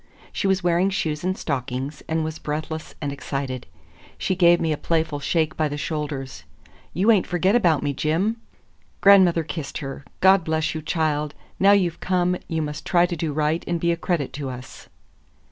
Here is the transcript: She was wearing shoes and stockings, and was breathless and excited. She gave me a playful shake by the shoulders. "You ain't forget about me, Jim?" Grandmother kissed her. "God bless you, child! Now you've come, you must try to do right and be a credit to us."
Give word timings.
She 0.31 0.47
was 0.47 0.63
wearing 0.63 0.89
shoes 0.89 1.23
and 1.23 1.37
stockings, 1.37 2.01
and 2.07 2.23
was 2.23 2.39
breathless 2.39 2.95
and 3.03 3.11
excited. 3.13 3.67
She 4.17 4.35
gave 4.35 4.59
me 4.59 4.71
a 4.71 4.75
playful 4.77 5.19
shake 5.19 5.55
by 5.55 5.67
the 5.67 5.77
shoulders. 5.77 6.43
"You 6.91 7.11
ain't 7.11 7.27
forget 7.27 7.55
about 7.55 7.83
me, 7.83 7.93
Jim?" 7.93 8.37
Grandmother 9.01 9.43
kissed 9.43 9.77
her. 9.77 10.03
"God 10.19 10.43
bless 10.43 10.73
you, 10.73 10.81
child! 10.81 11.35
Now 11.59 11.73
you've 11.73 11.99
come, 11.99 12.35
you 12.47 12.63
must 12.63 12.83
try 12.83 13.05
to 13.05 13.15
do 13.15 13.31
right 13.31 13.63
and 13.67 13.79
be 13.79 13.91
a 13.91 13.95
credit 13.95 14.33
to 14.33 14.49
us." 14.49 14.89